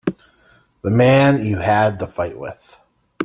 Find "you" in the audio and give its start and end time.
1.45-1.59